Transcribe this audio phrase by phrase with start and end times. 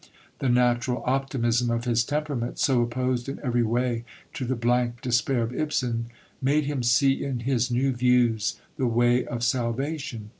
[0.39, 5.43] The natural optimism of his temperament, so opposed in every way to the blank despair
[5.43, 6.07] of Ibsen,
[6.41, 10.29] made him see in his new views the way of salvation.